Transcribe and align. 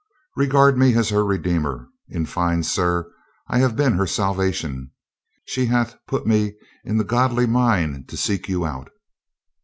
"Regard 0.35 0.79
me 0.79 0.95
as 0.95 1.09
her 1.09 1.23
redeemer. 1.23 1.87
In 2.09 2.25
fine, 2.25 2.63
sir, 2.63 3.13
I 3.47 3.59
have 3.59 3.75
been 3.75 3.93
her 3.93 4.07
salvation. 4.07 4.89
She 5.45 5.67
hath 5.67 5.95
put 6.07 6.25
me 6.25 6.55
in 6.83 6.97
the 6.97 7.03
godly 7.03 7.45
mind 7.45 8.09
to 8.09 8.17
seek 8.17 8.49
you 8.49 8.65
out." 8.65 8.89